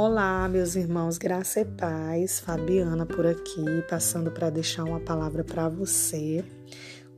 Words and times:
Olá, 0.00 0.48
meus 0.48 0.76
irmãos, 0.76 1.18
graça 1.18 1.58
e 1.58 1.64
paz. 1.64 2.38
Fabiana 2.38 3.04
por 3.04 3.26
aqui, 3.26 3.82
passando 3.90 4.30
para 4.30 4.48
deixar 4.48 4.84
uma 4.84 5.00
palavra 5.00 5.42
para 5.42 5.68
você. 5.68 6.44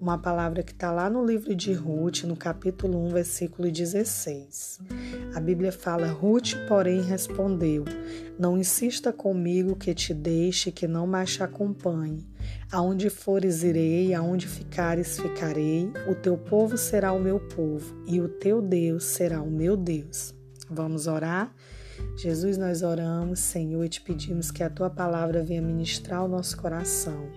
Uma 0.01 0.17
palavra 0.17 0.63
que 0.63 0.73
está 0.73 0.91
lá 0.91 1.11
no 1.11 1.23
livro 1.23 1.55
de 1.55 1.75
Ruth, 1.75 2.23
no 2.23 2.35
capítulo 2.35 2.99
1, 3.09 3.11
versículo 3.11 3.71
16. 3.71 4.79
A 5.35 5.41
Bíblia 5.41 5.71
fala: 5.71 6.07
Ruth, 6.07 6.55
porém, 6.67 7.03
respondeu: 7.03 7.85
Não 8.39 8.57
insista 8.57 9.13
comigo 9.13 9.77
que 9.77 9.93
te 9.93 10.15
deixe, 10.15 10.73
que 10.73 10.89
não 10.89 11.07
mais 11.07 11.35
te 11.35 11.43
acompanhe. 11.43 12.27
Aonde 12.73 13.11
fores, 13.11 13.63
irei, 13.63 14.15
aonde 14.15 14.49
ficares, 14.49 15.21
ficarei. 15.21 15.93
O 16.09 16.15
teu 16.15 16.39
povo 16.39 16.79
será 16.79 17.13
o 17.13 17.21
meu 17.21 17.41
povo, 17.41 18.03
e 18.07 18.23
o 18.23 18.27
teu 18.27 18.63
Deus 18.63 19.05
será 19.05 19.43
o 19.43 19.51
meu 19.51 19.77
Deus. 19.77 20.35
Vamos 20.71 21.07
orar? 21.07 21.55
Jesus, 22.17 22.59
nós 22.59 22.83
oramos, 22.83 23.41
Senhor, 23.41 23.83
e 23.83 23.89
te 23.89 24.01
pedimos 24.03 24.51
que 24.51 24.63
a 24.63 24.69
tua 24.69 24.91
palavra 24.91 25.43
venha 25.43 25.63
ministrar 25.63 26.23
o 26.23 26.29
nosso 26.29 26.55
coração, 26.57 27.31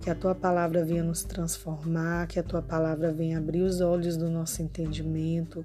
que 0.00 0.08
a 0.08 0.14
tua 0.14 0.34
palavra 0.34 0.82
venha 0.82 1.02
nos 1.02 1.24
transformar, 1.24 2.26
que 2.26 2.38
a 2.38 2.42
tua 2.42 2.62
palavra 2.62 3.12
venha 3.12 3.36
abrir 3.36 3.60
os 3.60 3.82
olhos 3.82 4.16
do 4.16 4.30
nosso 4.30 4.62
entendimento, 4.62 5.62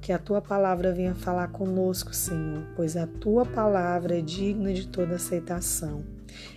que 0.00 0.12
a 0.12 0.20
tua 0.20 0.40
palavra 0.40 0.92
venha 0.92 1.16
falar 1.16 1.48
conosco, 1.48 2.14
Senhor, 2.14 2.64
pois 2.76 2.96
a 2.96 3.08
tua 3.08 3.44
palavra 3.44 4.18
é 4.18 4.20
digna 4.20 4.72
de 4.72 4.86
toda 4.86 5.16
aceitação 5.16 6.04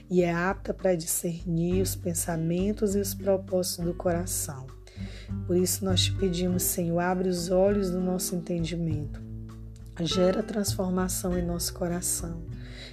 e 0.08 0.22
é 0.22 0.32
apta 0.32 0.72
para 0.72 0.96
discernir 0.96 1.82
os 1.82 1.96
pensamentos 1.96 2.96
e 2.96 3.00
os 3.00 3.16
propósitos 3.16 3.86
do 3.86 3.94
coração. 3.96 4.68
Por 5.48 5.58
isso 5.58 5.84
nós 5.84 6.04
te 6.04 6.12
pedimos, 6.14 6.62
Senhor, 6.62 7.00
abre 7.00 7.30
os 7.30 7.50
olhos 7.50 7.90
do 7.90 8.00
nosso 8.00 8.36
entendimento 8.36 9.29
gera 10.06 10.44
transformação 10.44 11.38
em 11.38 11.42
nosso 11.42 11.74
coração. 11.74 12.42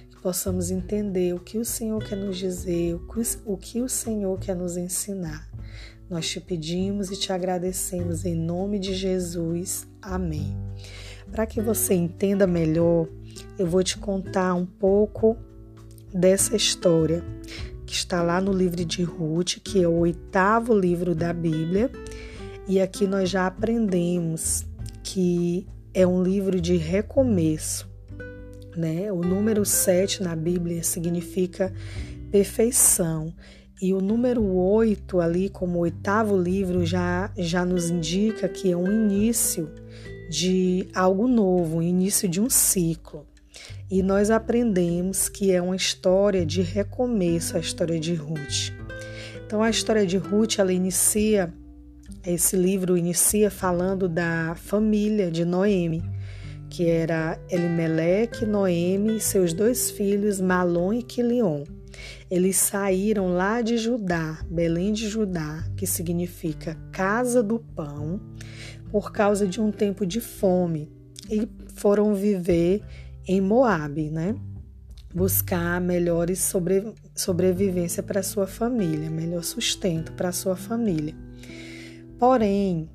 Que 0.09 0.21
possamos 0.21 0.71
entender 0.71 1.33
o 1.33 1.39
que 1.39 1.57
o 1.57 1.65
Senhor 1.65 2.03
quer 2.03 2.15
nos 2.15 2.37
dizer, 2.37 2.95
o 3.45 3.57
que 3.57 3.81
o 3.81 3.89
Senhor 3.89 4.39
quer 4.39 4.55
nos 4.55 4.77
ensinar. 4.77 5.49
Nós 6.09 6.29
te 6.29 6.39
pedimos 6.39 7.11
e 7.11 7.17
te 7.17 7.33
agradecemos 7.33 8.23
em 8.23 8.35
nome 8.35 8.79
de 8.79 8.93
Jesus. 8.93 9.85
Amém. 10.01 10.55
Para 11.31 11.45
que 11.45 11.61
você 11.61 11.93
entenda 11.93 12.47
melhor, 12.47 13.07
eu 13.59 13.67
vou 13.67 13.83
te 13.83 13.97
contar 13.97 14.53
um 14.53 14.65
pouco 14.65 15.37
dessa 16.13 16.55
história 16.55 17.23
que 17.85 17.93
está 17.93 18.23
lá 18.23 18.39
no 18.39 18.51
livro 18.51 18.83
de 18.85 19.03
Ruth, 19.03 19.59
que 19.63 19.83
é 19.83 19.87
o 19.87 19.99
oitavo 19.99 20.73
livro 20.73 21.13
da 21.13 21.33
Bíblia. 21.33 21.91
E 22.67 22.79
aqui 22.81 23.05
nós 23.07 23.29
já 23.29 23.47
aprendemos 23.47 24.65
que 25.03 25.67
é 25.97 26.05
um 26.05 26.21
livro 26.21 26.61
de 26.61 26.77
recomeço. 26.77 27.89
Né? 28.75 29.11
O 29.11 29.21
número 29.21 29.65
7 29.65 30.21
na 30.21 30.35
Bíblia 30.35 30.83
significa 30.83 31.73
perfeição. 32.31 33.33
E 33.81 33.95
o 33.95 33.99
número 33.99 34.45
8 34.45 35.19
ali, 35.19 35.49
como 35.49 35.79
oitavo 35.79 36.39
livro, 36.39 36.85
já, 36.85 37.31
já 37.35 37.65
nos 37.65 37.89
indica 37.89 38.47
que 38.47 38.71
é 38.71 38.77
um 38.77 38.85
início 38.85 39.71
de 40.29 40.87
algo 40.93 41.27
novo, 41.27 41.77
um 41.77 41.81
início 41.81 42.29
de 42.29 42.39
um 42.39 42.47
ciclo. 42.47 43.25
E 43.89 44.03
nós 44.03 44.29
aprendemos 44.29 45.27
que 45.27 45.51
é 45.51 45.59
uma 45.59 45.75
história 45.75 46.45
de 46.45 46.61
recomeço, 46.61 47.57
a 47.57 47.59
história 47.59 47.99
de 47.99 48.13
Ruth. 48.13 48.71
Então 49.47 49.63
a 49.63 49.69
história 49.71 50.05
de 50.05 50.17
Ruth, 50.17 50.59
ela 50.59 50.71
inicia 50.71 51.51
esse 52.27 52.57
livro 52.57 52.97
inicia 52.97 53.49
falando 53.49 54.09
da 54.09 54.53
família 54.55 55.31
de 55.31 55.45
Noemi, 55.45 56.03
que 56.69 56.85
era 56.85 57.39
Elimeleque, 57.49 58.45
Noemi 58.45 59.15
e 59.15 59.21
seus 59.21 59.53
dois 59.53 59.89
filhos, 59.89 60.41
Malom 60.41 60.91
e 60.91 61.01
Quilion. 61.01 61.63
Eles 62.29 62.57
saíram 62.57 63.29
lá 63.29 63.61
de 63.61 63.77
Judá, 63.77 64.39
Belém 64.49 64.91
de 64.91 65.07
Judá, 65.07 65.63
que 65.77 65.87
significa 65.87 66.77
casa 66.91 67.41
do 67.41 67.59
pão, 67.59 68.19
por 68.91 69.13
causa 69.13 69.47
de 69.47 69.61
um 69.61 69.71
tempo 69.71 70.05
de 70.05 70.19
fome 70.19 70.91
e 71.31 71.47
foram 71.75 72.13
viver 72.13 72.81
em 73.25 73.39
Moabe, 73.39 74.09
né? 74.09 74.35
Buscar 75.15 75.79
melhores 75.79 76.39
sobre, 76.39 76.93
sobrevivência 77.15 78.03
para 78.03 78.21
sua 78.21 78.45
família, 78.45 79.09
melhor 79.09 79.43
sustento 79.43 80.11
para 80.11 80.33
sua 80.33 80.57
família. 80.57 81.15
Porém, 82.19 82.89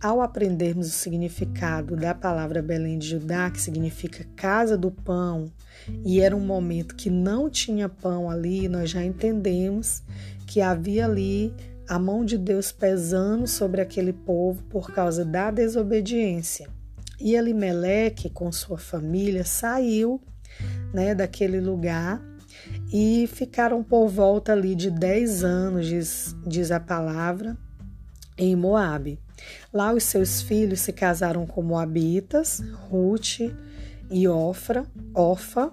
ao 0.00 0.20
aprendermos 0.20 0.86
o 0.86 0.90
significado 0.90 1.96
da 1.96 2.14
palavra 2.14 2.62
Belém 2.62 2.98
de 2.98 3.08
Judá, 3.08 3.50
que 3.50 3.60
significa 3.60 4.24
casa 4.36 4.78
do 4.78 4.90
pão, 4.92 5.50
e 6.04 6.20
era 6.20 6.36
um 6.36 6.44
momento 6.44 6.94
que 6.94 7.10
não 7.10 7.50
tinha 7.50 7.88
pão 7.88 8.30
ali, 8.30 8.68
nós 8.68 8.90
já 8.90 9.04
entendemos 9.04 10.02
que 10.46 10.60
havia 10.60 11.06
ali 11.06 11.52
a 11.88 11.98
mão 11.98 12.24
de 12.24 12.38
Deus 12.38 12.70
pesando 12.70 13.46
sobre 13.48 13.80
aquele 13.80 14.12
povo 14.12 14.62
por 14.64 14.92
causa 14.92 15.24
da 15.24 15.50
desobediência. 15.50 16.68
E 17.20 17.34
Elimeleque, 17.34 18.30
com 18.30 18.52
sua 18.52 18.78
família, 18.78 19.44
saiu 19.44 20.20
né, 20.94 21.14
daquele 21.14 21.60
lugar 21.60 22.22
e 22.92 23.26
ficaram 23.26 23.82
por 23.82 24.06
volta 24.06 24.52
ali 24.52 24.76
de 24.76 24.90
10 24.90 25.42
anos, 25.42 25.86
diz, 25.86 26.36
diz 26.46 26.70
a 26.70 26.78
palavra, 26.78 27.56
em 28.38 28.54
Moabe. 28.54 29.18
Lá 29.72 29.92
os 29.92 30.04
seus 30.04 30.40
filhos 30.40 30.80
se 30.80 30.92
casaram 30.92 31.46
com 31.46 31.62
moabitas, 31.62 32.62
Ruth 32.88 33.40
e 34.10 34.28
Ofra, 34.28 34.86
Ofa. 35.14 35.72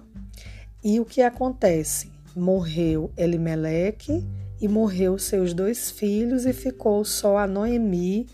E 0.84 1.00
o 1.00 1.04
que 1.04 1.22
acontece? 1.22 2.10
Morreu 2.34 3.10
Elimeleque 3.16 4.26
e 4.60 4.68
morreu 4.68 5.18
seus 5.18 5.54
dois 5.54 5.90
filhos 5.90 6.44
e 6.44 6.52
ficou 6.52 7.04
só 7.04 7.38
a 7.38 7.46
Noemi 7.46 8.26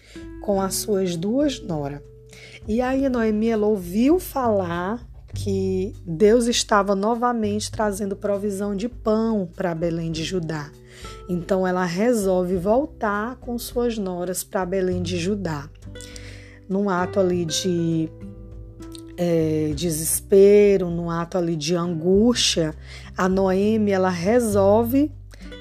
com 0.42 0.60
as 0.60 0.74
suas 0.74 1.16
duas 1.16 1.60
noras. 1.60 2.00
E 2.66 2.80
aí 2.80 3.08
Noemi 3.08 3.48
ela 3.48 3.66
ouviu 3.66 4.18
falar 4.18 5.06
que 5.34 5.94
Deus 6.06 6.46
estava 6.46 6.94
novamente 6.94 7.70
trazendo 7.70 8.16
provisão 8.16 8.76
de 8.76 8.88
pão 8.88 9.48
para 9.56 9.74
Belém 9.74 10.12
de 10.12 10.24
Judá. 10.24 10.70
Então 11.28 11.66
ela 11.66 11.84
resolve 11.84 12.56
voltar 12.56 13.36
com 13.36 13.58
suas 13.58 13.96
noras 13.96 14.44
para 14.44 14.66
Belém 14.66 15.02
de 15.02 15.18
Judá. 15.18 15.68
Num 16.68 16.88
ato 16.88 17.18
ali 17.18 17.44
de 17.44 18.08
é, 19.16 19.72
desespero, 19.74 20.90
num 20.90 21.10
ato 21.10 21.38
ali 21.38 21.56
de 21.56 21.74
angústia, 21.74 22.74
a 23.16 23.28
Noemi 23.28 23.90
ela 23.90 24.10
resolve 24.10 25.10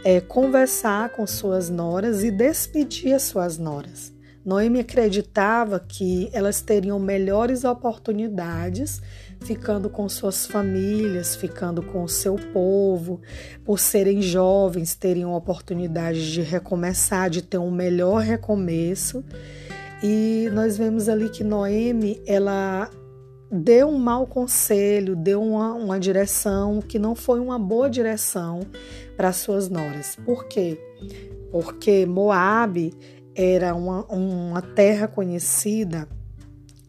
é, 0.04 0.20
conversar 0.20 1.10
com 1.10 1.26
suas 1.28 1.70
noras 1.70 2.24
e 2.24 2.32
despedir 2.32 3.14
as 3.14 3.24
suas 3.24 3.58
noras. 3.58 4.14
Noemi 4.44 4.80
acreditava 4.80 5.80
que 5.80 6.30
elas 6.34 6.62
teriam 6.62 6.98
melhores 6.98 7.64
oportunidades 7.64 9.00
ficando 9.42 9.90
com 9.90 10.08
suas 10.08 10.46
famílias, 10.46 11.36
ficando 11.36 11.82
com 11.82 12.04
o 12.04 12.08
seu 12.08 12.36
povo, 12.36 13.22
por 13.66 13.80
serem 13.80 14.22
jovens, 14.22 14.96
teriam 14.96 15.34
oportunidade 15.34 16.32
de 16.32 16.42
recomeçar, 16.42 17.30
de 17.30 17.42
ter 17.42 17.58
um 17.58 17.72
melhor 17.72 18.22
recomeço. 18.22 19.24
E 20.04 20.50
nós 20.54 20.78
vemos 20.78 21.10
ali 21.10 21.30
que 21.30 21.44
Noemi, 21.44 22.22
ela 22.26 22.90
deu 23.52 23.90
um 23.90 23.98
mau 23.98 24.26
conselho, 24.26 25.16
deu 25.16 25.42
uma, 25.42 25.74
uma 25.74 26.00
direção 26.00 26.82
que 26.82 26.98
não 26.98 27.16
foi 27.16 27.40
uma 27.40 27.60
boa 27.60 27.90
direção 27.90 28.62
para 29.18 29.34
suas 29.34 29.70
noras. 29.70 30.16
Por 30.24 30.46
quê? 30.46 30.80
Porque 31.52 32.06
Moabe 32.06 32.94
era 33.36 33.76
uma, 33.76 34.06
uma 34.06 34.62
terra 34.62 35.08
conhecida 35.08 36.08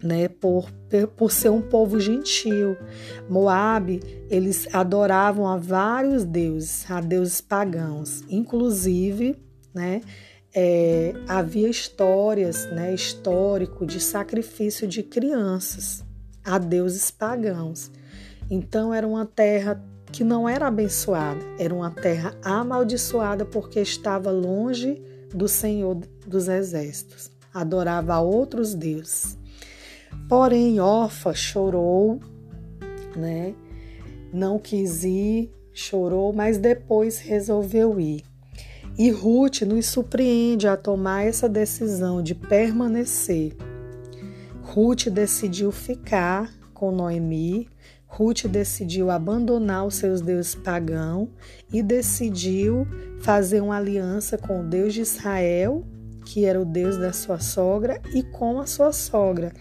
né, 0.03 0.29
por, 0.29 0.71
por 1.17 1.31
ser 1.33 1.51
um 1.51 1.61
povo 1.61 1.99
gentil. 2.01 2.77
Moabe, 3.29 4.01
eles 4.31 4.67
adoravam 4.73 5.47
a 5.47 5.57
vários 5.57 6.25
deuses, 6.25 6.91
a 6.91 7.01
deuses 7.01 7.41
pagãos. 7.41 8.23
Inclusive, 8.29 9.37
né, 9.75 10.01
é, 10.55 11.15
havia 11.29 11.69
histórias, 11.69 12.67
né, 12.67 12.95
histórico 12.95 13.87
de 13.87 14.01
sacrifício 14.01 14.87
de 14.87 15.03
crianças 15.03 16.05
a 16.45 16.59
deuses 16.59 17.11
pagãos. 17.11 17.91
Então 18.51 18.93
era 18.93 19.07
uma 19.07 19.25
terra 19.25 19.83
que 20.11 20.23
não 20.23 20.47
era 20.47 20.67
abençoada, 20.67 21.41
era 21.59 21.75
uma 21.75 21.91
terra 21.91 22.37
amaldiçoada 22.45 23.47
porque 23.47 23.81
estava 23.81 24.31
longe 24.31 25.03
do 25.35 25.49
Senhor 25.49 26.01
dos 26.27 26.49
Exércitos, 26.49 27.31
adorava 27.55 28.15
a 28.15 28.21
outros 28.21 28.75
deuses. 28.75 29.39
Porém, 30.33 30.81
Orfa 30.81 31.35
chorou, 31.35 32.19
né? 33.15 33.55
Não 34.33 34.59
quis 34.59 35.05
ir, 35.05 35.53
chorou, 35.75 36.33
mas 36.33 36.57
depois 36.57 37.19
resolveu 37.19 38.01
ir. 38.01 38.25
E 38.97 39.11
Ruth 39.11 39.61
nos 39.61 39.85
surpreende 39.85 40.67
a 40.67 40.75
tomar 40.75 41.27
essa 41.27 41.51
decisão 41.51 42.23
de 42.23 42.35
permanecer. 42.35 43.55
Ruth 44.63 45.09
decidiu 45.09 45.71
ficar 45.71 46.51
com 46.73 46.91
Noemi. 46.91 47.69
Ruth 48.07 48.47
decidiu 48.47 49.11
abandonar 49.11 49.87
os 49.87 49.97
seus 49.97 50.23
deuses 50.23 50.55
pagãos 50.55 51.29
e 51.71 51.83
decidiu 51.83 52.87
fazer 53.21 53.61
uma 53.61 53.77
aliança 53.77 54.39
com 54.39 54.63
o 54.63 54.67
Deus 54.67 54.95
de 54.95 55.03
Israel, 55.03 55.85
que 56.25 56.45
era 56.45 56.59
o 56.59 56.65
Deus 56.65 56.97
da 56.97 57.13
sua 57.13 57.39
sogra, 57.39 58.01
e 58.15 58.23
com 58.23 58.61
a 58.61 58.67
sua 58.67 58.93
sogra. 58.93 59.53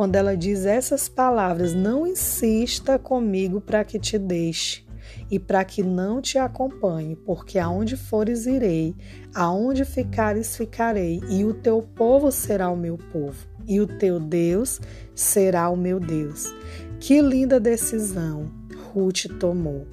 Quando 0.00 0.16
ela 0.16 0.34
diz 0.34 0.64
essas 0.64 1.10
palavras: 1.10 1.74
Não 1.74 2.06
insista 2.06 2.98
comigo 2.98 3.60
para 3.60 3.84
que 3.84 3.98
te 3.98 4.16
deixe 4.16 4.82
e 5.30 5.38
para 5.38 5.62
que 5.62 5.82
não 5.82 6.22
te 6.22 6.38
acompanhe, 6.38 7.16
porque 7.16 7.58
aonde 7.58 7.98
fores 7.98 8.46
irei, 8.46 8.96
aonde 9.34 9.84
ficares 9.84 10.56
ficarei, 10.56 11.20
e 11.28 11.44
o 11.44 11.52
teu 11.52 11.82
povo 11.82 12.32
será 12.32 12.70
o 12.70 12.76
meu 12.78 12.96
povo, 12.96 13.46
e 13.68 13.78
o 13.78 13.86
teu 13.86 14.18
Deus 14.18 14.80
será 15.14 15.68
o 15.68 15.76
meu 15.76 16.00
Deus. 16.00 16.50
Que 16.98 17.20
linda 17.20 17.60
decisão 17.60 18.50
Ruth 18.94 19.26
tomou. 19.38 19.86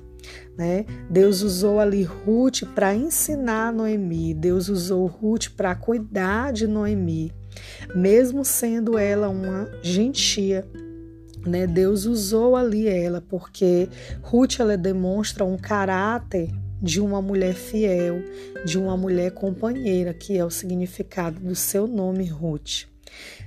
Né? 0.58 0.86
Deus 1.10 1.42
usou 1.42 1.82
ali 1.82 2.04
Ruth 2.04 2.64
para 2.74 2.96
ensinar 2.96 3.74
Noemi, 3.74 4.34
Deus 4.34 4.70
usou 4.70 5.06
Ruth 5.06 5.50
para 5.56 5.76
cuidar 5.76 6.54
de 6.54 6.66
Noemi, 6.66 7.34
mesmo 7.96 8.44
sendo 8.44 8.98
ela 8.98 9.30
uma 9.30 9.70
gentia, 9.82 10.68
né? 11.46 11.66
Deus 11.66 12.06
usou 12.06 12.56
ali 12.56 12.88
ela, 12.88 13.22
porque 13.22 13.90
Ruth 14.22 14.60
ela 14.60 14.78
demonstra 14.78 15.46
um 15.46 15.58
caráter 15.58 16.50
de 16.82 17.02
uma 17.02 17.22
mulher 17.22 17.56
fiel, 17.56 18.22
de 18.66 18.78
uma 18.78 18.96
mulher 18.96 19.32
companheira, 19.32 20.14
que 20.14 20.38
é 20.38 20.46
o 20.46 20.50
significado 20.50 21.40
do 21.40 21.56
seu 21.56 21.88
nome, 21.88 22.26
Ruth. 22.26 22.84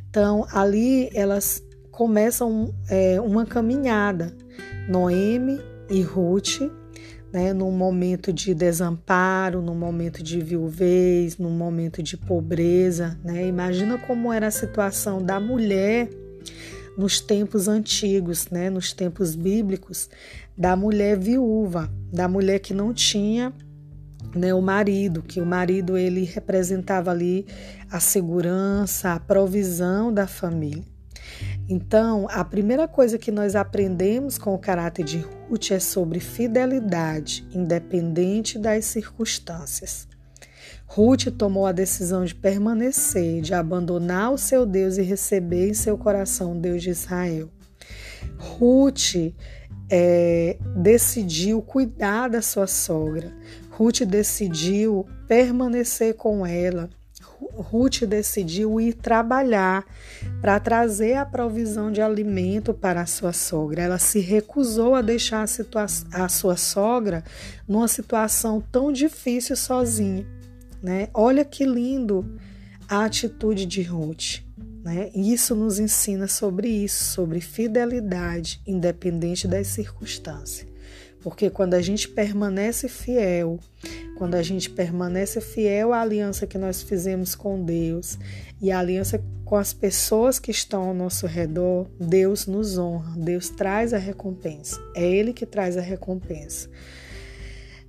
Então, 0.09 0.47
ali 0.51 1.09
elas 1.15 1.63
começam 1.91 2.75
é, 2.89 3.21
uma 3.21 3.47
caminhada, 3.47 4.35
Noemi 4.89 5.61
e 5.89 6.03
Ruth, 6.03 6.61
né, 7.33 7.53
num 7.53 7.71
momento 7.71 8.33
de 8.33 8.55
desamparo, 8.55 9.63
num 9.63 9.75
momento 9.75 10.23
de 10.23 10.41
viuvez, 10.41 11.39
num 11.39 11.51
momento 11.51 12.03
de 12.03 12.17
pobreza. 12.17 13.19
Né? 13.25 13.47
Imagina 13.47 13.99
como 13.99 14.33
era 14.33 14.49
a 14.49 14.51
situação 14.51 15.23
da 15.23 15.39
mulher 15.39 16.09
nos 16.97 17.21
tempos 17.21 17.69
antigos, 17.69 18.49
né, 18.51 18.69
nos 18.69 18.93
tempos 18.93 19.35
bíblicos, 19.35 20.11
da 20.57 20.77
mulher 20.77 21.17
viúva, 21.17 21.91
da 22.13 22.29
mulher 22.29 22.59
que 22.59 22.75
não 22.75 22.93
tinha 22.93 23.53
né, 24.35 24.53
o 24.53 24.61
marido, 24.61 25.23
que 25.23 25.41
o 25.41 25.47
marido 25.47 25.97
ele 25.97 26.25
representava 26.25 27.11
ali 27.11 27.47
a 27.91 28.01
segurança, 28.01 29.13
a 29.13 29.21
provisão 29.21 30.13
da 30.13 30.27
família. 30.27 30.90
Então, 31.73 32.27
a 32.29 32.45
primeira 32.45 32.89
coisa 32.89 33.17
que 33.17 33.31
nós 33.31 33.55
aprendemos 33.55 34.37
com 34.37 34.53
o 34.53 34.59
caráter 34.59 35.05
de 35.05 35.19
Ruth 35.19 35.71
é 35.71 35.79
sobre 35.79 36.19
fidelidade, 36.19 37.47
independente 37.55 38.59
das 38.59 38.87
circunstâncias. 38.87 40.09
Ruth 40.85 41.27
tomou 41.39 41.67
a 41.67 41.71
decisão 41.71 42.25
de 42.25 42.35
permanecer, 42.35 43.41
de 43.41 43.55
abandonar 43.55 44.33
o 44.33 44.37
seu 44.37 44.67
Deus 44.67 44.99
e 44.99 45.03
receber 45.03 45.69
em 45.69 45.75
seu 45.75 45.97
coração 45.97 46.57
o 46.57 46.61
Deus 46.61 46.83
de 46.83 46.91
Israel. 46.91 47.49
Ruth 48.37 49.33
é, 49.89 50.59
decidiu 50.75 51.63
cuidar 51.63 52.27
da 52.27 52.43
sua 52.43 52.67
sogra. 52.67 53.33
Ruth 53.71 54.01
decidiu 54.01 55.07
permanecer 55.29 56.15
com 56.15 56.45
ela. 56.45 56.91
Ruth 57.41 58.05
decidiu 58.05 58.81
ir 58.81 58.95
trabalhar 58.95 59.85
para 60.41 60.59
trazer 60.61 61.15
a 61.15 61.27
provisão 61.27 61.91
de 61.91 62.01
alimento 62.01 62.73
para 62.73 63.03
a 63.03 63.07
sua 63.07 63.33
sogra. 63.33 63.83
Ela 63.83 63.99
se 63.99 64.21
recusou 64.21 64.95
a 64.95 65.03
deixar 65.03 65.45
a, 65.45 66.25
a 66.25 66.29
sua 66.29 66.57
sogra 66.57 67.25
numa 67.67 67.89
situação 67.89 68.63
tão 68.73 68.93
difícil 68.93 69.57
sozinha. 69.57 70.27
Né? 70.83 71.09
Olha 71.13 71.45
que 71.45 71.65
lindo 71.65 72.39
a 72.89 73.05
atitude 73.05 73.67
de 73.67 73.83
Ruth. 73.83 74.43
Né? 74.83 75.11
Isso 75.15 75.55
nos 75.55 75.79
ensina 75.79 76.27
sobre 76.27 76.69
isso, 76.69 77.05
sobre 77.05 77.41
fidelidade, 77.41 78.61
independente 78.67 79.47
das 79.47 79.67
circunstâncias. 79.67 80.70
Porque 81.23 81.51
quando 81.51 81.75
a 81.75 81.83
gente 81.83 82.09
permanece 82.09 82.89
fiel, 82.89 83.59
quando 84.17 84.35
a 84.35 84.43
gente 84.43 84.71
permanece 84.71 85.41
fiel 85.41 85.93
à 85.93 86.01
aliança 86.01 86.47
que 86.47 86.59
nós 86.59 86.83
fizemos 86.83 87.35
com 87.35 87.63
Deus 87.63 88.19
e 88.61 88.71
a 88.71 88.79
aliança 88.79 89.23
com 89.45 89.57
as 89.57 89.73
pessoas 89.73 90.39
que 90.39 90.51
estão 90.51 90.83
ao 90.83 90.95
nosso 90.95 91.27
redor, 91.27 91.87
Deus 91.99 92.47
nos 92.47 92.79
honra, 92.79 93.15
Deus 93.17 93.51
traz 93.51 93.93
a 93.93 93.99
recompensa. 93.99 94.81
É 94.95 95.05
Ele 95.05 95.33
que 95.33 95.45
traz 95.45 95.77
a 95.77 95.81
recompensa. 95.81 96.69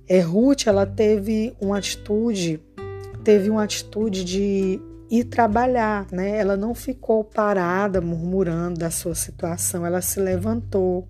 É, 0.08 0.20
Ruth, 0.20 0.66
ela 0.66 0.84
teve 0.84 1.54
uma 1.60 1.78
atitude 1.78 2.60
teve 3.22 3.50
uma 3.50 3.62
atitude 3.62 4.24
de 4.24 4.80
ir 5.10 5.24
trabalhar, 5.24 6.06
né? 6.10 6.38
Ela 6.38 6.56
não 6.56 6.74
ficou 6.74 7.22
parada 7.22 8.00
murmurando 8.00 8.80
da 8.80 8.90
sua 8.90 9.14
situação, 9.14 9.86
ela 9.86 10.00
se 10.00 10.18
levantou, 10.20 11.06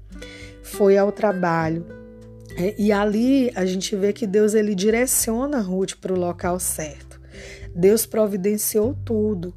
foi 0.62 0.98
ao 0.98 1.10
trabalho. 1.10 2.01
É, 2.56 2.74
e 2.78 2.92
ali 2.92 3.50
a 3.54 3.64
gente 3.64 3.94
vê 3.96 4.12
que 4.12 4.26
Deus 4.26 4.54
ele 4.54 4.74
direciona 4.74 5.60
Ruth 5.60 5.94
para 6.00 6.12
o 6.12 6.18
local 6.18 6.58
certo. 6.58 7.20
Deus 7.74 8.04
providenciou 8.04 8.94
tudo. 9.04 9.54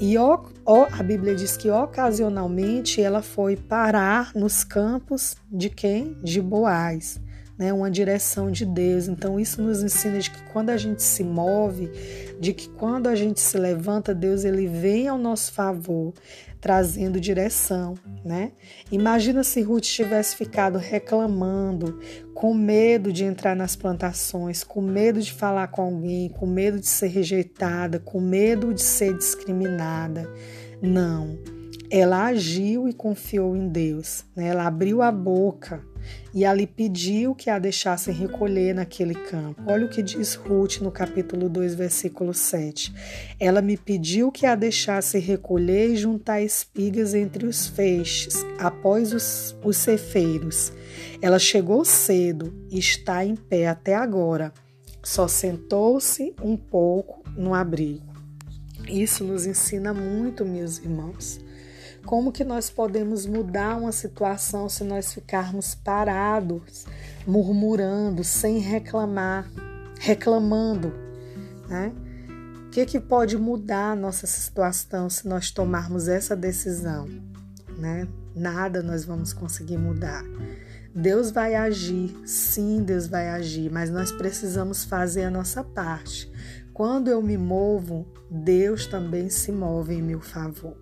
E 0.00 0.16
ó, 0.16 0.44
ó, 0.64 0.86
a 0.92 1.02
Bíblia 1.02 1.34
diz 1.34 1.56
que 1.56 1.70
ocasionalmente 1.70 3.00
ela 3.00 3.22
foi 3.22 3.56
parar 3.56 4.32
nos 4.34 4.62
campos 4.62 5.36
de 5.50 5.68
quem? 5.68 6.16
De 6.22 6.40
Boaz 6.40 7.20
né, 7.58 7.72
uma 7.72 7.90
direção 7.90 8.50
de 8.50 8.64
Deus. 8.64 9.08
Então 9.08 9.38
isso 9.40 9.62
nos 9.62 9.82
ensina 9.82 10.18
de 10.18 10.30
que 10.30 10.42
quando 10.52 10.70
a 10.70 10.76
gente 10.76 11.02
se 11.02 11.24
move, 11.24 11.90
de 12.38 12.52
que 12.52 12.68
quando 12.68 13.06
a 13.06 13.14
gente 13.14 13.40
se 13.40 13.58
levanta, 13.58 14.14
Deus 14.14 14.44
ele 14.44 14.66
vem 14.66 15.08
ao 15.08 15.18
nosso 15.18 15.52
favor, 15.52 16.12
trazendo 16.60 17.20
direção, 17.20 17.94
né? 18.24 18.52
Imagina 18.90 19.42
se 19.44 19.62
Ruth 19.62 19.84
tivesse 19.84 20.36
ficado 20.36 20.78
reclamando, 20.78 22.00
com 22.34 22.52
medo 22.52 23.12
de 23.12 23.24
entrar 23.24 23.54
nas 23.54 23.76
plantações, 23.76 24.62
com 24.62 24.82
medo 24.82 25.20
de 25.20 25.32
falar 25.32 25.68
com 25.68 25.82
alguém, 25.82 26.28
com 26.28 26.46
medo 26.46 26.78
de 26.78 26.86
ser 26.86 27.08
rejeitada, 27.08 27.98
com 27.98 28.20
medo 28.20 28.74
de 28.74 28.82
ser 28.82 29.16
discriminada. 29.16 30.28
Não. 30.82 31.55
Ela 31.90 32.26
agiu 32.26 32.88
e 32.88 32.92
confiou 32.92 33.56
em 33.56 33.68
Deus, 33.68 34.24
né? 34.34 34.48
Ela 34.48 34.66
abriu 34.66 35.02
a 35.02 35.12
boca 35.12 35.82
e 36.34 36.44
ali 36.44 36.66
pediu 36.66 37.34
que 37.34 37.48
a 37.48 37.58
deixassem 37.58 38.12
recolher 38.12 38.74
naquele 38.74 39.14
campo. 39.14 39.62
Olha 39.66 39.86
o 39.86 39.88
que 39.88 40.02
diz 40.02 40.34
Ruth 40.34 40.80
no 40.80 40.90
capítulo 40.90 41.48
2, 41.48 41.74
versículo 41.74 42.34
7. 42.34 42.94
Ela 43.40 43.62
me 43.62 43.76
pediu 43.76 44.30
que 44.30 44.46
a 44.46 44.54
deixasse 44.54 45.18
recolher 45.18 45.90
e 45.90 45.96
juntar 45.96 46.42
espigas 46.42 47.14
entre 47.14 47.46
os 47.46 47.66
feixes, 47.66 48.44
após 48.58 49.12
os, 49.12 49.56
os 49.64 49.76
cefeiros. 49.76 50.72
Ela 51.22 51.38
chegou 51.38 51.84
cedo 51.84 52.52
e 52.70 52.78
está 52.78 53.24
em 53.24 53.34
pé 53.34 53.68
até 53.68 53.94
agora. 53.94 54.52
Só 55.02 55.28
sentou-se 55.28 56.34
um 56.42 56.56
pouco 56.56 57.22
no 57.36 57.54
abrigo. 57.54 58.04
Isso 58.88 59.24
nos 59.24 59.46
ensina 59.46 59.94
muito, 59.94 60.44
meus 60.44 60.78
irmãos. 60.78 61.40
Como 62.06 62.30
que 62.30 62.44
nós 62.44 62.70
podemos 62.70 63.26
mudar 63.26 63.76
uma 63.76 63.90
situação 63.90 64.68
se 64.68 64.84
nós 64.84 65.12
ficarmos 65.12 65.74
parados, 65.74 66.86
murmurando, 67.26 68.22
sem 68.22 68.58
reclamar, 68.58 69.50
reclamando, 69.98 70.94
né? 71.68 71.92
O 72.64 72.70
que, 72.70 72.86
que 72.86 73.00
pode 73.00 73.36
mudar 73.36 73.90
a 73.90 73.96
nossa 73.96 74.24
situação 74.24 75.10
se 75.10 75.26
nós 75.26 75.50
tomarmos 75.50 76.06
essa 76.06 76.36
decisão? 76.36 77.08
Né? 77.76 78.06
Nada 78.36 78.84
nós 78.84 79.04
vamos 79.04 79.32
conseguir 79.32 79.78
mudar. 79.78 80.22
Deus 80.94 81.32
vai 81.32 81.56
agir, 81.56 82.14
sim, 82.24 82.84
Deus 82.84 83.08
vai 83.08 83.30
agir, 83.30 83.68
mas 83.72 83.90
nós 83.90 84.12
precisamos 84.12 84.84
fazer 84.84 85.24
a 85.24 85.30
nossa 85.30 85.64
parte. 85.64 86.30
Quando 86.72 87.08
eu 87.08 87.20
me 87.20 87.36
movo, 87.36 88.06
Deus 88.30 88.86
também 88.86 89.28
se 89.28 89.50
move 89.50 89.94
em 89.94 90.02
meu 90.02 90.20
favor 90.20 90.76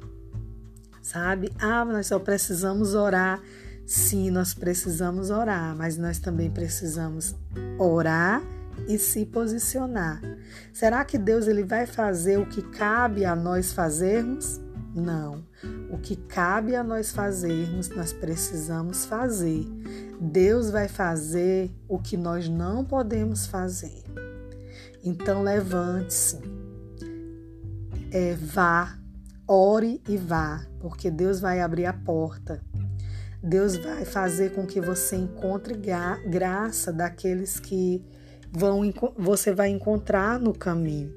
sabe? 1.04 1.52
Ah, 1.60 1.84
nós 1.84 2.06
só 2.06 2.18
precisamos 2.18 2.94
orar. 2.94 3.40
Sim, 3.86 4.30
nós 4.30 4.54
precisamos 4.54 5.28
orar, 5.28 5.76
mas 5.76 5.98
nós 5.98 6.18
também 6.18 6.50
precisamos 6.50 7.36
orar 7.78 8.42
e 8.88 8.98
se 8.98 9.26
posicionar. 9.26 10.20
Será 10.72 11.04
que 11.04 11.18
Deus 11.18 11.46
ele 11.46 11.62
vai 11.62 11.86
fazer 11.86 12.38
o 12.38 12.46
que 12.46 12.62
cabe 12.62 13.26
a 13.26 13.36
nós 13.36 13.74
fazermos? 13.74 14.58
Não. 14.94 15.44
O 15.90 15.98
que 15.98 16.16
cabe 16.16 16.74
a 16.74 16.82
nós 16.82 17.12
fazermos, 17.12 17.90
nós 17.90 18.12
precisamos 18.12 19.04
fazer. 19.04 19.66
Deus 20.18 20.70
vai 20.70 20.88
fazer 20.88 21.70
o 21.86 21.98
que 21.98 22.16
nós 22.16 22.48
não 22.48 22.82
podemos 22.82 23.46
fazer. 23.46 24.02
Então 25.04 25.42
levante-se, 25.42 26.38
é, 28.10 28.34
vá, 28.34 29.03
ore 29.46 30.00
e 30.08 30.16
vá, 30.16 30.66
porque 30.80 31.10
Deus 31.10 31.40
vai 31.40 31.60
abrir 31.60 31.86
a 31.86 31.92
porta. 31.92 32.62
Deus 33.42 33.76
vai 33.76 34.04
fazer 34.04 34.54
com 34.54 34.66
que 34.66 34.80
você 34.80 35.16
encontre 35.16 35.74
graça 36.26 36.90
daqueles 36.90 37.60
que 37.60 38.02
vão 38.50 38.80
você 39.18 39.52
vai 39.52 39.68
encontrar 39.68 40.38
no 40.40 40.54
caminho. 40.54 41.12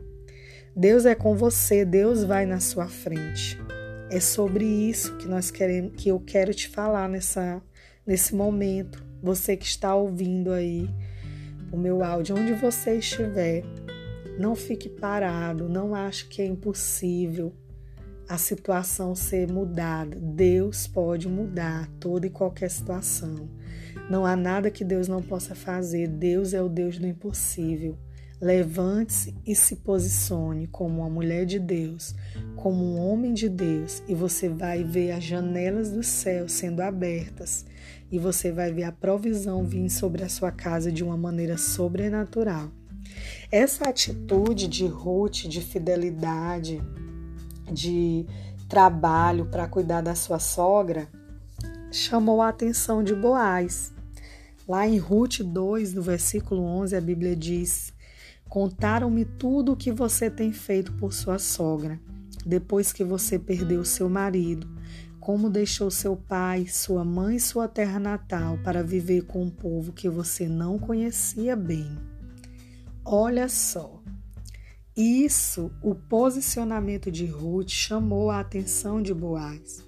Deus 0.76 1.06
é 1.06 1.16
com 1.16 1.36
você, 1.36 1.86
Deus 1.86 2.24
vai 2.24 2.46
na 2.46 2.60
sua 2.60 2.88
frente. 2.88 3.58
É 4.10 4.20
sobre 4.20 4.66
isso 4.66 5.16
que 5.18 5.28
nós 5.28 5.50
queremos, 5.50 5.94
que 5.96 6.10
eu 6.10 6.20
quero 6.20 6.54
te 6.54 6.68
falar 6.68 7.08
nessa 7.08 7.62
nesse 8.06 8.36
momento. 8.36 9.06
Você 9.24 9.56
que 9.56 9.66
está 9.66 9.96
ouvindo 9.96 10.52
aí 10.52 10.90
o 11.72 11.78
meu 11.78 12.04
áudio, 12.04 12.38
onde 12.38 12.54
você 12.54 12.98
estiver, 12.98 13.64
não 14.38 14.56
fique 14.56 14.90
parado, 14.90 15.68
não 15.68 15.96
ache 15.96 16.26
que 16.28 16.42
é 16.42 16.46
impossível 16.46 17.54
a 18.28 18.38
situação 18.38 19.16
ser 19.16 19.52
mudada. 19.52 20.18
Deus 20.20 20.88
pode 20.88 21.28
mudar 21.28 21.90
toda 22.00 22.28
e 22.28 22.30
qualquer 22.30 22.70
situação. 22.70 23.50
Não 24.10 24.26
há 24.26 24.36
nada 24.36 24.72
que 24.72 24.84
Deus 24.84 25.08
não 25.08 25.22
possa 25.22 25.56
fazer. 25.56 26.08
Deus 26.08 26.54
é 26.54 26.62
o 26.62 26.70
Deus 26.70 26.98
do 26.98 27.08
impossível. 27.08 27.98
Levante-se 28.40 29.36
e 29.46 29.56
se 29.56 29.78
posicione 29.78 30.68
como 30.68 31.00
uma 31.00 31.10
mulher 31.10 31.44
de 31.44 31.58
Deus, 31.58 32.14
como 32.56 32.84
um 32.84 33.00
homem 33.00 33.34
de 33.34 33.50
Deus, 33.50 34.04
e 34.08 34.14
você 34.14 34.48
vai 34.48 34.84
ver 34.84 35.12
as 35.12 35.24
janelas 35.24 35.90
do 35.90 36.04
céu 36.04 36.48
sendo 36.48 36.82
abertas 36.82 37.66
e 38.12 38.20
você 38.20 38.52
vai 38.52 38.72
ver 38.72 38.84
a 38.84 38.92
provisão 38.92 39.66
vir 39.66 39.90
sobre 39.90 40.24
a 40.24 40.30
sua 40.30 40.52
casa 40.52 40.92
de 40.92 41.04
uma 41.04 41.18
maneira 41.18 41.58
sobrenatural. 41.58 42.72
Essa 43.52 43.90
atitude 43.90 44.68
de 44.68 44.86
Ruth, 44.86 45.48
de 45.48 45.62
fidelidade, 45.62 46.82
de 47.72 48.26
trabalho 48.68 49.46
para 49.46 49.68
cuidar 49.68 50.02
da 50.02 50.16
sua 50.16 50.40
sogra, 50.40 51.08
chamou 51.92 52.42
a 52.42 52.50
atenção 52.50 53.04
de 53.04 53.16
Boaz. 53.16 53.94
Lá 54.68 54.88
em 54.88 54.98
Ruth 54.98 55.40
2, 55.40 55.94
no 55.94 56.02
versículo 56.02 56.62
11, 56.62 56.96
a 56.96 57.02
Bíblia 57.02 57.36
diz: 57.36 57.94
Contaram-me 58.50 59.24
tudo 59.24 59.74
o 59.74 59.78
que 59.78 59.92
você 59.92 60.30
tem 60.30 60.52
feito 60.52 60.92
por 60.94 61.14
sua 61.14 61.40
sogra, 61.40 62.00
depois 62.46 62.92
que 62.92 63.04
você 63.04 63.40
perdeu 63.40 63.86
seu 63.86 64.10
marido 64.10 64.68
como 65.28 65.50
deixou 65.50 65.92
seu 65.92 66.16
pai, 66.16 66.68
sua 66.68 67.04
mãe 67.04 67.36
e 67.36 67.40
sua 67.42 67.68
terra 67.68 68.00
natal 68.00 68.58
para 68.64 68.82
viver 68.82 69.24
com 69.24 69.44
um 69.44 69.50
povo 69.50 69.92
que 69.92 70.08
você 70.08 70.48
não 70.48 70.80
conhecia 70.80 71.54
bem. 71.54 72.00
Olha 73.04 73.50
só, 73.50 73.97
isso, 74.98 75.72
o 75.82 75.94
posicionamento 75.94 77.12
de 77.12 77.26
Ruth 77.26 77.70
chamou 77.70 78.32
a 78.32 78.40
atenção 78.40 79.02
de 79.02 79.14
Boaz. 79.14 79.86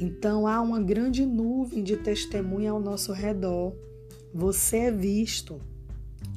Então 0.00 0.46
há 0.46 0.60
uma 0.60 0.80
grande 0.80 1.24
nuvem 1.24 1.82
de 1.82 1.96
testemunha 1.96 2.72
ao 2.72 2.80
nosso 2.80 3.12
redor. 3.12 3.74
Você 4.34 4.76
é 4.78 4.90
visto, 4.90 5.60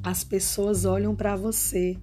as 0.02 0.22
pessoas 0.22 0.84
olham 0.84 1.14
para 1.14 1.34
você. 1.34 1.96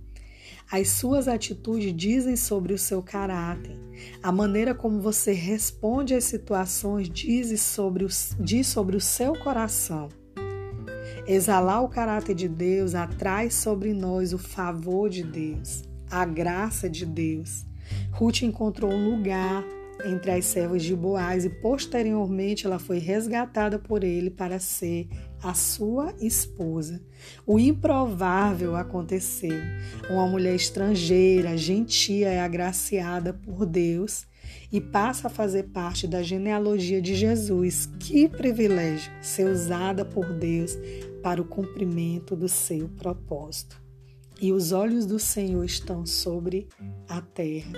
As 0.71 0.89
suas 0.89 1.27
atitudes 1.27 1.93
dizem 1.93 2.35
sobre 2.35 2.73
o 2.73 2.77
seu 2.77 3.03
caráter. 3.03 3.77
A 4.23 4.31
maneira 4.31 4.73
como 4.73 5.01
você 5.01 5.33
responde 5.33 6.13
às 6.13 6.23
situações 6.23 7.09
diz 7.09 7.59
sobre 7.61 8.05
o, 8.05 8.07
diz 8.39 8.67
sobre 8.67 8.95
o 8.95 9.01
seu 9.01 9.33
coração. 9.37 10.09
Exalar 11.27 11.83
o 11.83 11.89
caráter 11.89 12.33
de 12.33 12.47
Deus 12.47 12.95
atrai 12.95 13.51
sobre 13.51 13.93
nós 13.93 14.33
o 14.33 14.37
favor 14.37 15.09
de 15.09 15.23
Deus, 15.23 15.83
a 16.11 16.25
graça 16.25 16.89
de 16.89 17.05
Deus. 17.05 17.65
Ruth 18.11 18.41
encontrou 18.43 18.91
um 18.91 19.09
lugar 19.09 19.63
entre 20.05 20.31
as 20.31 20.45
servas 20.45 20.83
de 20.83 20.95
Boaz 20.95 21.45
e 21.45 21.49
posteriormente 21.49 22.65
ela 22.65 22.79
foi 22.79 22.97
resgatada 22.97 23.77
por 23.77 24.03
ele 24.03 24.29
para 24.29 24.59
ser 24.59 25.07
a 25.41 25.53
sua 25.53 26.13
esposa. 26.19 27.01
O 27.45 27.59
improvável 27.59 28.75
aconteceu. 28.75 29.59
Uma 30.09 30.27
mulher 30.27 30.55
estrangeira, 30.55 31.57
gentia, 31.57 32.29
é 32.29 32.41
agraciada 32.41 33.33
por 33.33 33.65
Deus 33.65 34.25
e 34.71 34.79
passa 34.79 35.27
a 35.27 35.31
fazer 35.31 35.63
parte 35.63 36.07
da 36.07 36.21
genealogia 36.21 37.01
de 37.01 37.15
Jesus. 37.15 37.89
Que 37.99 38.27
privilégio 38.27 39.11
ser 39.21 39.45
usada 39.45 40.03
por 40.05 40.33
Deus 40.33 40.77
para 41.21 41.41
o 41.41 41.45
cumprimento 41.45 42.35
do 42.35 42.47
seu 42.47 42.89
propósito. 42.89 43.81
E 44.41 44.51
os 44.51 44.71
olhos 44.71 45.05
do 45.05 45.19
Senhor 45.19 45.63
estão 45.63 46.03
sobre 46.03 46.67
a 47.07 47.21
terra. 47.21 47.73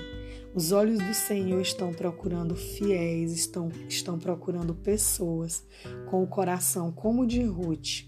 Os 0.55 0.72
olhos 0.72 0.98
do 0.98 1.13
Senhor 1.13 1.60
estão 1.60 1.91
procurando 1.91 2.55
fiéis, 2.55 3.34
estão, 3.34 3.70
estão 3.89 4.17
procurando 4.17 4.74
pessoas 4.74 5.65
com 6.10 6.24
o 6.24 6.27
coração 6.27 6.89
como 6.89 7.24
o 7.24 7.27
de 7.27 7.43
Ruth. 7.43 8.05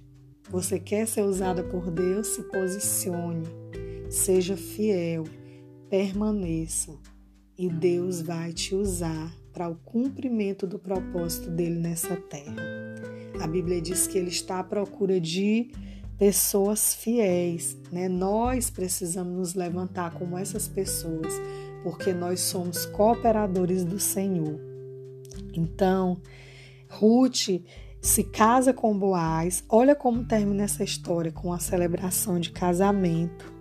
Você 0.49 0.79
quer 0.79 1.05
ser 1.05 1.23
usada 1.23 1.65
por 1.65 1.91
Deus? 1.91 2.27
Se 2.27 2.43
posicione, 2.43 3.43
seja 4.09 4.55
fiel, 4.55 5.25
permaneça 5.89 6.97
e 7.57 7.67
Deus 7.67 8.21
vai 8.21 8.53
te 8.53 8.73
usar 8.73 9.35
para 9.51 9.67
o 9.67 9.75
cumprimento 9.75 10.65
do 10.65 10.79
propósito 10.79 11.49
dele 11.49 11.79
nessa 11.79 12.15
terra. 12.15 12.55
A 13.41 13.47
Bíblia 13.47 13.81
diz 13.81 14.07
que 14.07 14.17
ele 14.17 14.29
está 14.29 14.59
à 14.59 14.63
procura 14.63 15.19
de 15.19 15.71
pessoas 16.17 16.95
fiéis, 16.95 17.77
né? 17.91 18.07
Nós 18.07 18.69
precisamos 18.69 19.33
nos 19.33 19.53
levantar 19.53 20.11
como 20.11 20.37
essas 20.37 20.67
pessoas 20.67 21.33
porque 21.83 22.13
nós 22.13 22.39
somos 22.39 22.85
cooperadores 22.87 23.85
do 23.85 23.99
Senhor. 23.99 24.59
Então, 25.53 26.19
Ruth 26.89 27.61
se 28.01 28.23
casa 28.23 28.73
com 28.73 28.97
Boaz. 28.97 29.63
Olha 29.69 29.95
como 29.95 30.23
termina 30.23 30.63
essa 30.63 30.83
história 30.83 31.31
com 31.31 31.53
a 31.53 31.59
celebração 31.59 32.39
de 32.39 32.51
casamento. 32.51 33.53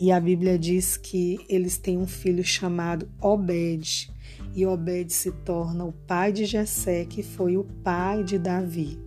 E 0.00 0.10
a 0.10 0.18
Bíblia 0.18 0.58
diz 0.58 0.96
que 0.96 1.38
eles 1.48 1.78
têm 1.78 1.98
um 1.98 2.06
filho 2.06 2.42
chamado 2.42 3.08
Obed. 3.20 4.10
E 4.54 4.66
Obed 4.66 5.12
se 5.12 5.30
torna 5.30 5.84
o 5.84 5.92
pai 5.92 6.32
de 6.32 6.44
Jessé, 6.44 7.04
que 7.04 7.22
foi 7.22 7.56
o 7.56 7.64
pai 7.84 8.24
de 8.24 8.38
Davi. 8.38 8.98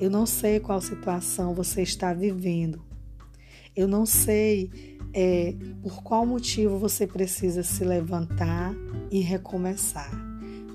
Eu 0.00 0.10
não 0.10 0.26
sei 0.26 0.60
qual 0.60 0.80
situação 0.80 1.54
você 1.54 1.82
está 1.82 2.12
vivendo. 2.12 2.82
Eu 3.76 3.86
não 3.86 4.04
sei 4.04 4.70
é 5.12 5.54
por 5.82 6.02
qual 6.02 6.24
motivo 6.24 6.78
você 6.78 7.06
precisa 7.06 7.62
se 7.62 7.84
levantar 7.84 8.74
e 9.10 9.20
recomeçar. 9.20 10.10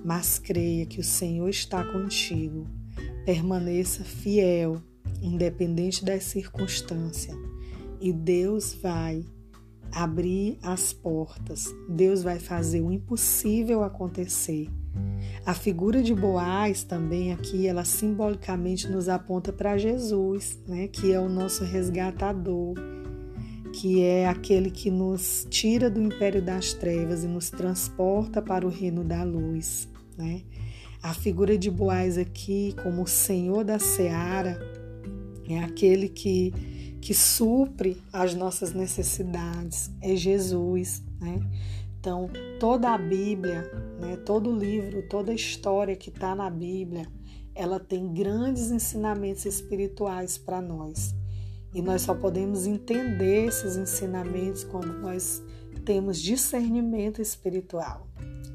Mas 0.03 0.37
creia 0.37 0.85
que 0.85 0.99
o 0.99 1.03
Senhor 1.03 1.49
está 1.49 1.83
contigo. 1.83 2.67
Permaneça 3.25 4.03
fiel, 4.03 4.81
independente 5.21 6.05
das 6.05 6.23
circunstâncias, 6.25 7.35
e 7.99 8.13
Deus 8.13 8.73
vai 8.73 9.25
abrir 9.91 10.59
as 10.61 10.93
portas. 10.93 11.73
Deus 11.89 12.21
vai 12.21 12.37
fazer 12.37 12.81
o 12.81 12.91
impossível 12.91 13.83
acontecer. 13.83 14.69
A 15.45 15.53
figura 15.53 16.01
de 16.01 16.13
Boaz 16.13 16.83
também 16.83 17.31
aqui, 17.31 17.67
ela 17.67 17.85
simbolicamente 17.85 18.89
nos 18.89 19.07
aponta 19.07 19.53
para 19.53 19.77
Jesus, 19.77 20.59
né, 20.67 20.87
que 20.87 21.11
é 21.11 21.19
o 21.19 21.29
nosso 21.29 21.63
resgatador 21.63 22.73
que 23.75 24.01
é 24.01 24.25
aquele 24.27 24.71
que 24.71 24.89
nos 24.89 25.45
tira 25.49 25.89
do 25.89 26.01
império 26.01 26.41
das 26.41 26.73
trevas 26.73 27.25
e 27.25 27.27
nos 27.27 27.49
transporta 27.49 28.41
para 28.41 28.65
o 28.65 28.69
reino 28.69 29.03
da 29.03 29.21
luz. 29.23 29.89
Né? 30.17 30.43
A 31.03 31.13
figura 31.13 31.57
de 31.57 31.69
Boaz 31.69 32.17
aqui, 32.17 32.73
como 32.81 33.03
o 33.03 33.07
Senhor 33.07 33.65
da 33.65 33.77
seara, 33.77 34.57
é 35.49 35.59
aquele 35.59 36.07
que, 36.07 36.97
que 37.01 37.13
supre 37.13 37.97
as 38.13 38.33
nossas 38.33 38.73
necessidades, 38.73 39.91
é 40.01 40.15
Jesus. 40.15 41.03
Né? 41.19 41.39
Então, 42.05 42.29
toda 42.59 42.93
a 42.93 42.99
Bíblia, 42.99 43.63
né, 43.99 44.15
todo 44.17 44.55
livro, 44.55 45.01
toda 45.09 45.31
a 45.31 45.35
história 45.35 45.95
que 45.95 46.09
está 46.09 46.35
na 46.35 46.51
Bíblia, 46.51 47.07
ela 47.55 47.79
tem 47.79 48.13
grandes 48.13 48.69
ensinamentos 48.69 49.43
espirituais 49.43 50.37
para 50.37 50.61
nós. 50.61 51.15
E 51.73 51.81
nós 51.81 52.03
só 52.03 52.13
podemos 52.13 52.67
entender 52.67 53.47
esses 53.47 53.75
ensinamentos 53.75 54.63
quando 54.63 54.93
nós 54.99 55.41
temos 55.83 56.21
discernimento 56.21 57.23
espiritual. 57.23 58.07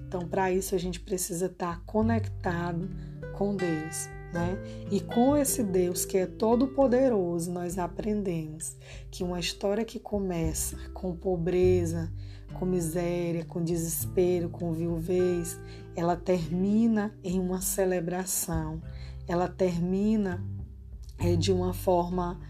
Então, 0.06 0.28
para 0.28 0.52
isso, 0.52 0.76
a 0.76 0.78
gente 0.78 1.00
precisa 1.00 1.46
estar 1.46 1.84
conectado 1.84 2.88
com 3.36 3.56
Deus. 3.56 4.08
Né? 4.32 4.56
E 4.92 5.00
com 5.00 5.36
esse 5.36 5.64
Deus 5.64 6.04
que 6.04 6.18
é 6.18 6.26
todo 6.26 6.68
poderoso, 6.68 7.50
nós 7.50 7.78
aprendemos 7.78 8.76
que 9.10 9.24
uma 9.24 9.40
história 9.40 9.84
que 9.84 9.98
começa 9.98 10.76
com 10.94 11.16
pobreza, 11.16 12.12
com 12.50 12.66
miséria, 12.66 13.44
com 13.44 13.62
desespero, 13.62 14.48
com 14.48 14.72
viuvez, 14.72 15.58
ela 15.94 16.16
termina 16.16 17.14
em 17.22 17.38
uma 17.38 17.60
celebração. 17.60 18.80
Ela 19.26 19.48
termina 19.48 20.44
é, 21.18 21.36
de 21.36 21.52
uma 21.52 21.72
forma 21.72 22.40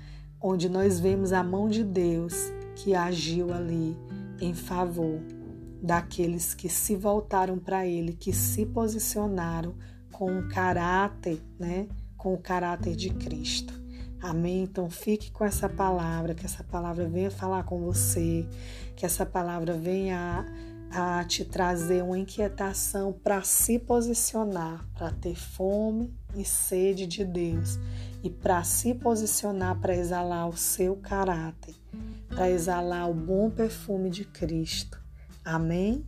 onde 0.41 0.69
nós 0.69 0.99
vemos 0.99 1.33
a 1.33 1.43
mão 1.43 1.69
de 1.69 1.85
Deus 1.85 2.35
que 2.77 2.95
agiu 2.95 3.53
ali 3.53 3.97
em 4.41 4.55
favor 4.55 5.21
daqueles 5.83 6.55
que 6.55 6.69
se 6.69 6.97
voltaram 6.97 7.59
para 7.59 7.87
Ele, 7.87 8.13
que 8.13 8.33
se 8.33 8.65
posicionaram 8.67 9.75
com 10.13 10.39
o 10.39 10.49
caráter, 10.49 11.43
né? 11.59 11.89
Com 12.17 12.35
o 12.35 12.39
caráter 12.39 12.95
de 12.95 13.11
Cristo. 13.11 13.80
Amém? 14.23 14.65
Então 14.65 14.91
fique 14.91 15.31
com 15.31 15.45
essa 15.45 15.69
palavra, 15.69 16.35
que 16.35 16.45
essa 16.45 16.63
palavra 16.63 17.09
venha 17.09 17.31
falar 17.31 17.65
com 17.65 17.81
você, 17.81 18.47
que 18.95 19.07
essa 19.07 19.25
palavra 19.25 19.75
venha 19.75 20.47
a, 20.91 21.25
te 21.25 21.45
trazer 21.45 22.03
uma 22.03 22.19
inquietação 22.19 23.13
para 23.13 23.43
se 23.43 23.79
posicionar, 23.79 24.85
para 24.95 25.11
ter 25.11 25.37
fome 25.37 26.13
e 26.35 26.45
sede 26.45 27.07
de 27.07 27.25
Deus 27.25 27.79
e 28.23 28.29
para 28.29 28.63
se 28.63 28.95
posicionar 28.95 29.81
para 29.81 29.97
exalar 29.97 30.49
o 30.49 30.57
seu 30.57 30.97
caráter, 30.97 31.75
para 32.29 32.51
exalar 32.51 33.09
o 33.09 33.15
bom 33.15 33.49
perfume 33.49 34.11
de 34.11 34.25
Cristo. 34.25 35.01
Amém? 35.45 36.05